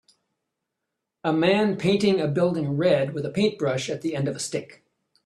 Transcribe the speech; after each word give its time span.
A 1.23 1.31
man 1.31 1.77
painting 1.77 2.19
a 2.19 2.27
building 2.27 2.75
red 2.75 3.13
with 3.13 3.23
a 3.23 3.29
paintbrush 3.29 3.87
at 3.87 4.01
the 4.01 4.15
end 4.15 4.27
of 4.27 4.35
a 4.35 4.39
stick 4.39 4.83